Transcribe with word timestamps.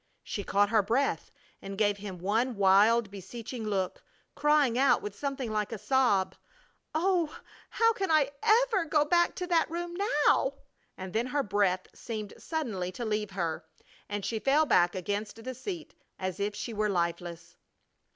She 0.23 0.43
caught 0.43 0.69
her 0.71 0.81
breath 0.81 1.29
and 1.61 1.77
gave 1.77 1.97
him 1.97 2.17
one 2.17 2.55
wild, 2.55 3.11
beseeching 3.11 3.65
look, 3.65 4.01
crying 4.33 4.75
out 4.75 5.03
with 5.03 5.15
something 5.15 5.51
like 5.51 5.71
a 5.71 5.77
sob: 5.77 6.35
"Oh, 6.95 7.37
how 7.69 7.93
can 7.93 8.09
I 8.09 8.31
ever 8.41 8.85
go 8.85 9.05
back 9.05 9.35
to 9.35 9.45
that 9.45 9.69
room 9.69 9.95
now?" 10.25 10.55
And 10.97 11.13
then 11.13 11.27
her 11.27 11.43
breath 11.43 11.85
seemed 11.93 12.33
suddenly 12.39 12.91
to 12.93 13.05
leave 13.05 13.29
her 13.29 13.63
and 14.09 14.25
she 14.25 14.39
fell 14.39 14.65
back 14.65 14.95
against 14.95 15.43
the 15.43 15.53
seat 15.53 15.93
as 16.17 16.39
if 16.39 16.55
she 16.55 16.73
were 16.73 16.89
lifeless. 16.89 17.55